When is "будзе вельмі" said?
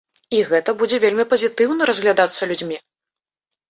0.79-1.27